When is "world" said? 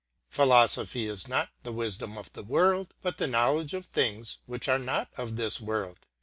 2.41-2.91, 5.61-5.99